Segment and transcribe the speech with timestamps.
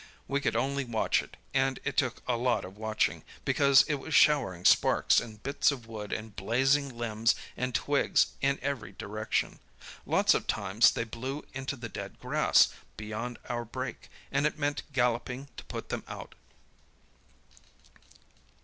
[0.27, 4.15] We could only watch it, and it took a lot of watching, because it was
[4.15, 9.59] showering sparks and bits of wood, and blazing limbs and twigs in every direction.
[10.07, 14.81] Lots of times they blew into the dead grass beyond our break, and it meant
[14.91, 16.33] galloping to put them out.